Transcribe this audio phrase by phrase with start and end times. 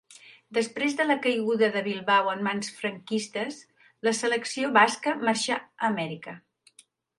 [0.57, 3.61] Després de la caiguda de Bilbao en mans franquistes,
[4.09, 6.39] la selecció basca marxà a Amèrica.